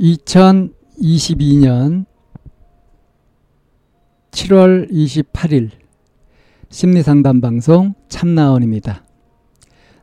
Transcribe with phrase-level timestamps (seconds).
[0.00, 2.06] 2022년
[4.32, 5.70] 7월 28일
[6.68, 9.04] 심리상담 방송 참나원입니다.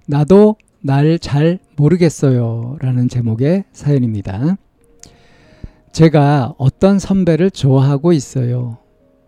[0.07, 2.77] 나도 날 잘 모르겠어요.
[2.79, 4.57] 라는 제목의 사연입니다.
[5.91, 8.79] 제가 어떤 선배를 좋아하고 있어요.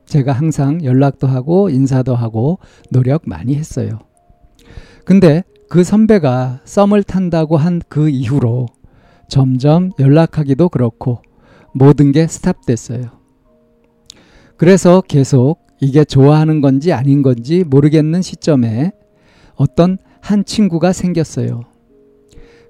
[0.06, 2.58] 제가 항상 연락도 하고 인사도 하고
[2.90, 4.00] 노력 많이 했어요.
[5.06, 8.68] 근데 그 선배가 썸을 탄다고 한 그 이후로
[9.28, 11.22] 점점 연락하기도 그렇고
[11.74, 13.02] 모든 게 스탑됐어요.
[14.58, 18.92] 그래서 계속 이게 좋아하는 건지 아닌 건지 모르겠는 시점에
[19.56, 21.62] 어떤 한 친구가 생겼어요.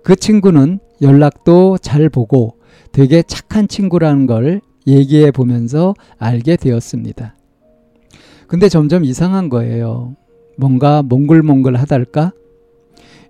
[0.03, 2.57] 그 친구는 연락도 잘 보고
[2.91, 7.35] 되게 착한 친구라는 걸 얘기해 보면서 알게 되었습니다.
[8.47, 10.15] 근데 점점 이상한 거예요.
[10.57, 12.33] 뭔가 몽글몽글 하달까?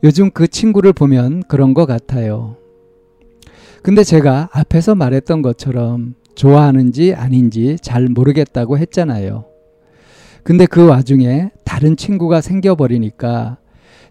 [0.03, 2.57] 요즘 그 친구를 보면 그런 것 같아요.
[3.83, 9.43] 근데 제가 앞에서 말했던 것처럼 좋아하는지 아닌지 잘 모르겠다고 했잖아요.
[10.43, 13.57] 근데 그 와중에 다른 친구가 생겨버리니까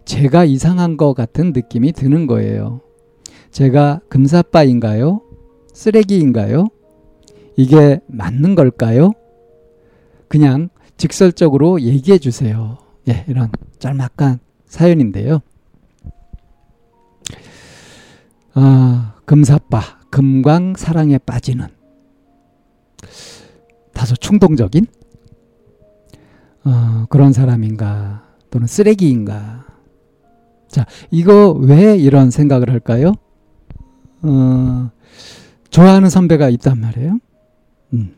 [0.05, 2.81] 제가 이상한 것 같은 느낌이 드는 거예요.
[3.49, 5.21] 제가 금사빠인가요?
[5.73, 6.67] 쓰레기인가요?
[7.55, 9.11] 이게 맞는 걸까요?
[10.27, 12.77] 그냥 직설적으로 얘기해 주세요.
[13.09, 15.41] 예, 이런 짤막한 사연인데요.
[18.55, 18.92] 아,
[19.25, 21.67] 금사빠, 금광 사랑에 빠지는
[23.93, 24.85] 다소 충동적인
[26.65, 29.65] 어, 그런 사람인가 또는 쓰레기인가.
[30.67, 33.13] 자, 이거 왜 이런 생각을 할까요?
[34.21, 34.91] 어,
[35.69, 37.19] 좋아하는 선배가 있단 말이에요.
[37.93, 38.15] 음.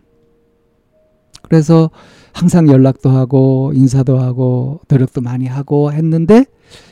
[1.41, 1.89] 그래서
[2.33, 6.45] 항상 연락도 하고 인사도 하고 노력도 많이 하고 했는데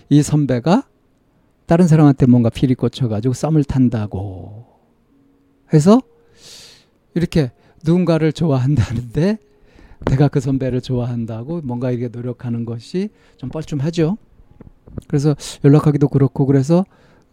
[0.09, 0.83] 이 선배가
[1.73, 4.63] 다른 사람한테 뭔가 피리 꽂혀가지고 썸을 탄다고
[5.73, 5.99] 해서
[7.15, 7.51] 이렇게
[7.83, 9.39] 누군가를 좋아한다는데
[10.05, 14.19] 내가 그 선배를 좋아한다고 뭔가 이렇게 노력하는 것이 좀 뻘쭘하죠.
[15.07, 15.35] 그래서
[15.65, 16.85] 연락하기도 그렇고 그래서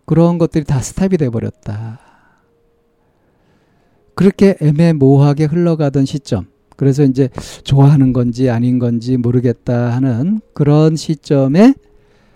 [0.06, 2.00] 그런 것들이 다 스탑이 돼 버렸다.
[4.14, 6.46] 그렇게 애매모호하게 흘러가던 시점.
[6.78, 7.28] 그래서 이제
[7.62, 11.74] 좋아하는 건지 아닌 건지 모르겠다 하는 그런 시점에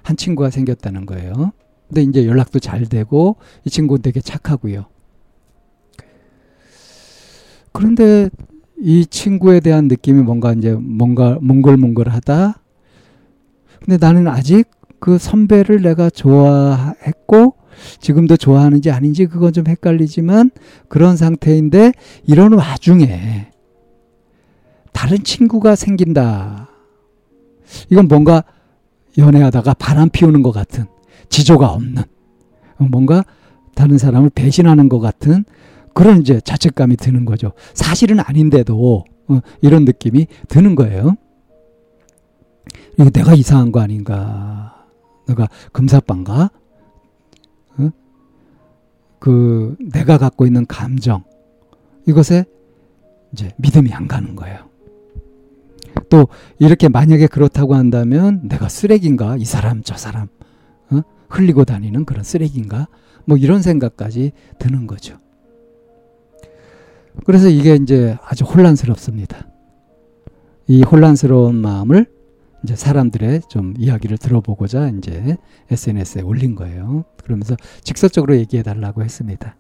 [0.02, 1.52] 한 친구가 생겼다는 거예요.
[1.88, 4.86] 근데 이제 연락도 잘 되고 이 친구는 되게 착하고요.
[7.72, 8.30] 그런데
[8.78, 12.60] 이 친구에 대한 느낌이 뭔가 이제 뭔가 몽글몽글하다.
[13.80, 17.56] 근데 나는 아직 그 선배를 내가 좋아했고
[18.00, 20.50] 지금도 좋아하는지 아닌지 그건 좀 헷갈리지만
[20.88, 21.92] 그런 상태인데
[22.26, 23.50] 이런 와중에
[24.92, 26.68] 다른 친구가 생긴다.
[27.90, 28.44] 이건 뭔가
[29.18, 30.86] 연애하다가 바람 피우는 것 같은
[31.28, 32.02] 지조가 없는
[32.78, 33.24] 뭔가
[33.74, 35.44] 다른 사람을 배신하는 것 같은
[35.92, 37.52] 그런 이제 자책감이 드는 거죠.
[37.72, 41.16] 사실은 아닌데도 어, 이런 느낌이 드는 거예요.
[42.98, 44.86] 이거 내가 이상한 거 아닌가?
[45.26, 46.50] 내가 금사빠인가?
[47.78, 47.90] 어?
[49.18, 51.24] 그 내가 갖고 있는 감정
[52.06, 52.44] 이것에
[53.32, 54.68] 이제 믿음이 안 가는 거예요.
[56.08, 59.36] 또 이렇게 만약에 그렇다고 한다면 내가 쓰레기인가?
[59.36, 60.43] 이 사람 저 사람 어?
[61.34, 62.88] 흘리고 다니는 그런 쓰레기인가?
[63.24, 65.18] 뭐 이런 생각까지 드는 거죠.
[67.24, 69.48] 그래서 이게 이제 아주 혼란스럽습니다.
[70.66, 72.06] 이 혼란스러운 마음을
[72.64, 75.36] 이제 사람들의 좀 이야기를 들어보고자 이제
[75.70, 77.04] SNS에 올린 거예요.
[77.22, 79.56] 그러면서 직설적으로 얘기해 달라고 했습니다.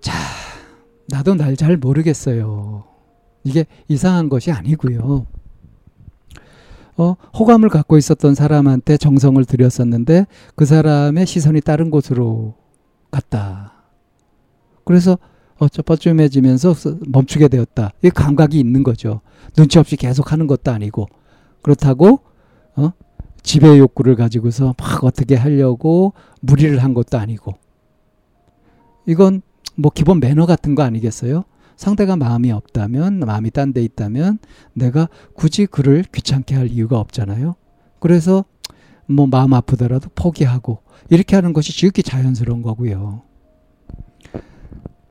[0.00, 0.12] 자,
[1.08, 2.84] 나도 날 잘 모르겠어요.
[3.44, 5.26] 이게 이상한 것이 아니고요.
[6.98, 12.54] 어, 호감을 갖고 있었던 사람한테 정성을 들였었는데 그 사람의 시선이 다른 곳으로
[13.12, 13.72] 갔다.
[14.84, 15.16] 그래서
[15.58, 16.74] 어, 쩌뻐쯤해지면서
[17.06, 17.92] 멈추게 되었다.
[18.02, 19.20] 이 감각이 있는 거죠.
[19.54, 21.06] 눈치 없이 계속 하는 것도 아니고
[21.62, 22.20] 그렇다고
[22.74, 22.92] 어?
[23.42, 27.54] 지배 욕구를 가지고서 막 어떻게 하려고 무리를 한 것도 아니고
[29.06, 29.42] 이건
[29.76, 31.44] 뭐 기본 매너 같은 거 아니겠어요?
[31.78, 34.38] 상대가 마음이 없다면 마음이 딴 데 있다면
[34.74, 37.54] 내가 굳이 그를 귀찮게 할 이유가 없잖아요.
[38.00, 38.44] 그래서
[39.06, 43.22] 뭐 마음 아프더라도 포기하고 이렇게 하는 것이 지극히 자연스러운 거고요.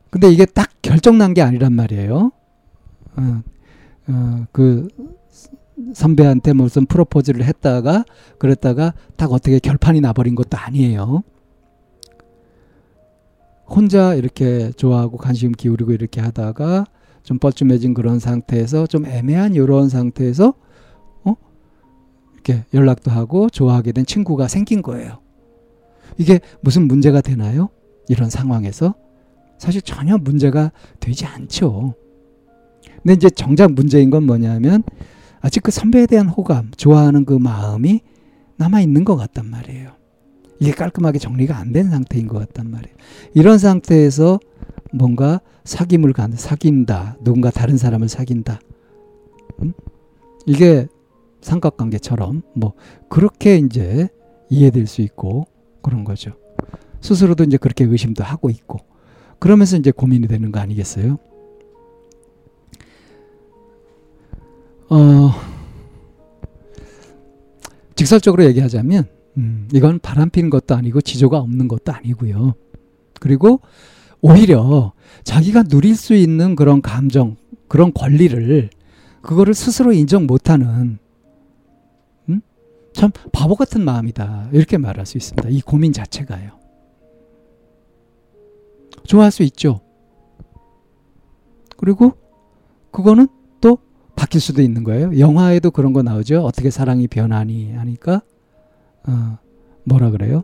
[0.09, 2.31] 근데 이게 딱 결정 난 게 아니란 말이에요.
[3.17, 3.43] 어,
[4.07, 4.87] 어, 그
[5.93, 8.03] 선배한테 무슨 프로포즈를 했다가
[8.39, 11.23] 그랬다가 딱 어떻게 결판이 나버린 것도 아니에요.
[13.69, 16.85] 혼자 이렇게 좋아하고 관심 기울이고 이렇게 하다가
[17.23, 20.53] 좀 뻘쭘해진 그런 상태에서 좀 애매한 이런 상태에서
[21.25, 21.35] 어
[22.33, 25.19] 이렇게 연락도 하고 좋아하게 된 친구가 생긴 거예요.
[26.17, 27.69] 이게 무슨 문제가 되나요?
[28.07, 28.95] 이런 상황에서
[29.57, 31.95] 사실 전혀 문제가 되지 않죠.
[33.03, 34.83] 근데 이제 정작 문제인 건 뭐냐면
[35.41, 38.01] 아직 그 선배에 대한 호감, 좋아하는 그 마음이
[38.55, 39.96] 남아 있는 것 같단 말이에요.
[40.59, 42.95] 이게 깔끔하게 정리가 안 된 상태인 것 같단 말이에요.
[43.33, 44.39] 이런 상태에서
[44.91, 47.17] 뭔가 사귐을 간, 사귄다.
[47.23, 48.59] 누군가 다른 사람을 사귄다.
[49.61, 49.73] 음?
[50.45, 50.87] 이게
[51.41, 52.73] 삼각관계처럼 뭐
[53.09, 54.09] 그렇게 이제
[54.49, 55.45] 이해될 수 있고
[55.81, 56.31] 그런 거죠.
[57.01, 58.79] 스스로도 이제 그렇게 의심도 하고 있고
[59.39, 61.17] 그러면서 이제 고민이 되는 거 아니겠어요?
[64.89, 65.31] 어,
[67.95, 69.07] 직설적으로 얘기하자면
[69.37, 72.53] 음, 이건 바람 피는 것도 아니고 지조가 없는 것도 아니고요.
[73.19, 73.61] 그리고
[74.21, 74.93] 오히려
[75.23, 77.35] 자기가 누릴 수 있는 그런 감정,
[77.67, 78.69] 그런 권리를
[79.21, 80.97] 그거를 스스로 인정 못하는
[82.29, 82.41] 음?
[82.93, 85.49] 참 바보 같은 마음이다 이렇게 말할 수 있습니다.
[85.49, 86.51] 이 고민 자체가요.
[89.03, 89.81] 좋아할 수 있죠.
[91.77, 92.13] 그리고
[92.91, 93.27] 그거는
[93.61, 93.77] 또
[94.15, 95.17] 바뀔 수도 있는 거예요.
[95.19, 96.41] 영화에도 그런 거 나오죠.
[96.43, 98.21] 어떻게 사랑이 변하니 하니까
[99.07, 99.37] 어,
[99.85, 100.43] 뭐라 그래요?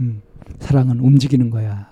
[0.00, 0.20] 음,
[0.58, 1.90] 사랑은 움직이는 거야.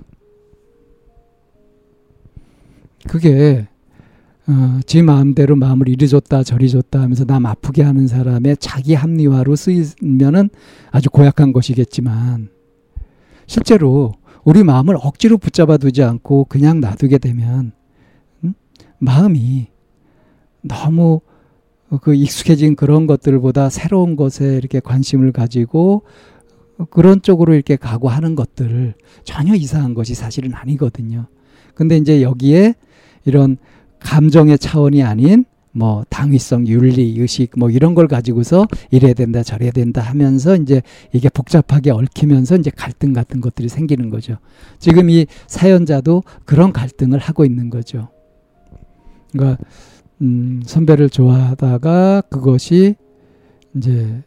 [3.08, 3.68] 그게
[4.48, 9.56] 어, 지 마음대로 마음을 이리 줬다 저리 줬다 하면서 남 아프게 하는 사람의 자기 합리화로
[9.56, 10.50] 쓰이면은
[10.90, 12.48] 아주 고약한 것이겠지만
[13.46, 14.12] 실제로
[14.44, 17.72] 우리 마음을 억지로 붙잡아 두지 않고 그냥 놔두게 되면
[18.44, 18.54] 음?
[18.98, 19.66] 마음이
[20.62, 21.20] 너무
[22.00, 26.02] 그 익숙해진 그런 것들보다 새로운 것에 이렇게 관심을 가지고
[26.90, 28.94] 그런 쪽으로 이렇게 가고 하는 것들
[29.24, 31.26] 전혀 이상한 것이 사실은 아니거든요.
[31.74, 32.74] 근데 이제 여기에
[33.24, 33.56] 이런
[34.00, 40.00] 감정의 차원이 아닌 뭐 당위성, 윤리, 의식 뭐 이런 걸 가지고서 이래야 된다, 저래야 된다
[40.00, 40.80] 하면서 이제
[41.12, 44.38] 이게 복잡하게 얽히면서 이제 갈등 같은 것들이 생기는 거죠.
[44.78, 48.08] 지금 이 사연자도 그런 갈등을 하고 있는 거죠.
[49.32, 49.62] 그러니까
[50.22, 52.96] 음, 선배를 좋아하다가 그것이
[53.74, 54.22] 이제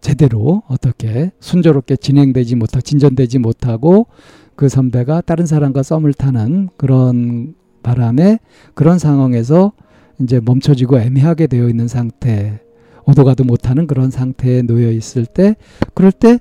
[0.00, 4.06] 제대로 어떻게 순조롭게 진행되지 못하 진전되지 못하고
[4.56, 8.40] 그 선배가 다른 사람과 썸을 타는 그런 바람에
[8.74, 9.72] 그런 상황에서
[10.20, 12.60] 이제 멈춰지고 애매하게 되어 있는 상태,
[13.06, 15.56] 오도 가도 못하는 그런 상태에 놓여 있을 때,
[15.94, 16.38] 그럴 때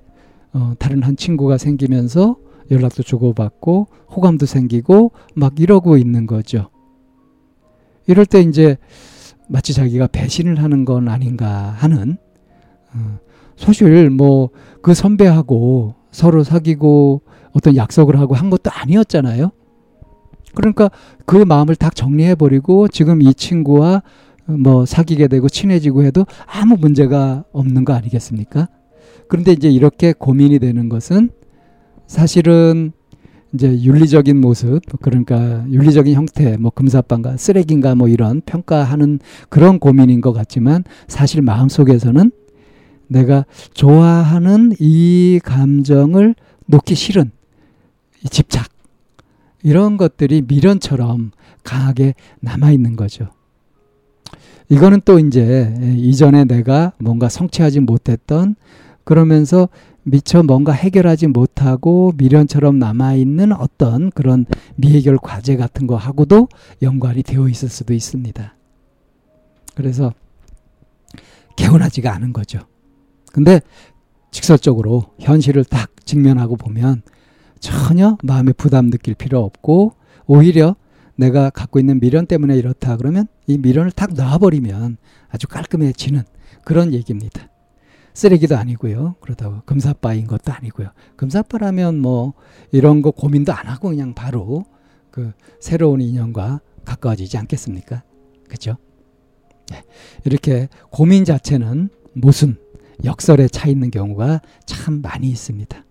[0.51, 2.37] 어, 다른 한 친구가 생기면서
[2.71, 6.69] 연락도 주고받고 호감도 생기고 막 이러고 있는 거죠.
[8.09, 8.77] 이럴 때 이제
[9.47, 12.17] 마치 자기가 배신을 하는 건 아닌가 하는
[12.93, 13.19] 어,
[13.55, 14.49] 사실 뭐
[14.81, 17.21] 그 선배하고 서로 사귀고
[17.51, 19.51] 어떤 약속을 하고 한 것도 아니었잖아요.
[20.55, 20.89] 그러니까
[21.25, 24.01] 그 마음을 딱 정리해 버리고 지금 이 친구와
[24.45, 28.67] 뭐 사귀게 되고 친해지고 해도 아무 문제가 없는 거 아니겠습니까?
[29.27, 31.29] 그런데 이제 이렇게 고민이 되는 것은
[32.07, 32.93] 사실은
[33.53, 40.33] 이제 윤리적인 모습 그러니까 윤리적인 형태 뭐 금사빵가 쓰레기인가 뭐 이런 평가하는 그런 고민인 것
[40.33, 42.31] 같지만 사실 마음속에서는
[43.07, 46.35] 내가 좋아하는 이 감정을
[46.67, 47.31] 놓기 싫은
[48.23, 48.69] 이 집착
[49.63, 51.31] 이런 것들이 미련처럼
[51.63, 53.29] 강하게 남아 있는 거죠.
[54.69, 58.55] 이거는 또 이제 이전에 내가 뭔가 성취하지 못했던
[59.03, 59.67] 그러면서
[60.09, 66.47] 미처 뭔가 해결하지 못하고 미련처럼 남아있는 어떤 그런 미해결 과제 같은 거 하고도
[66.81, 68.55] 연관이 되어 있을 수도 있습니다.
[69.75, 70.13] 그래서
[71.55, 72.59] 개운하지가 않은 거죠.
[73.31, 73.61] 근데
[74.31, 77.01] 직설적으로 현실을 딱 직면하고 보면
[77.59, 79.93] 전혀 마음에 부담 느낄 필요 없고
[80.25, 80.75] 오히려
[81.15, 84.97] 내가 갖고 있는 미련 때문에 이렇다 그러면 이 미련을 탁 놔버리면
[85.29, 86.23] 아주 깔끔해지는
[86.63, 87.49] 그런 얘기입니다.
[88.19, 89.15] 쓰레기도 아니고요.
[89.21, 90.89] 그러다가 금사빠인 것도 아니고요.
[91.15, 92.33] 금사빠라면 뭐
[92.71, 94.65] 이런 거 고민도 안 하고 그냥 바로
[95.09, 98.03] 그 새로운 인연과 가까워지지 않겠습니까?
[98.49, 98.75] 그죠?
[99.71, 99.83] 네.
[100.25, 102.57] 이렇게 고민 자체는 모순,
[103.05, 105.85] 역설에 차 있는 경우가 참 많이 있습니다.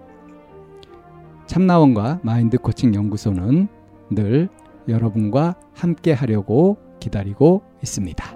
[1.51, 3.67] 참나원과 마인드 코칭 연구소는
[4.09, 4.47] 늘
[4.87, 8.30] 여러분과 함께 하려고 기다리고 있습니다.